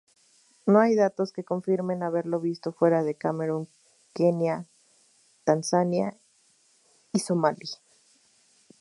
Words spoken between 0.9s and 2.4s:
datos que confirmen haberlo